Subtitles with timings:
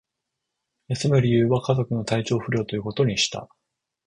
[0.87, 3.47] 休む理由は、家族の体調不良ということにした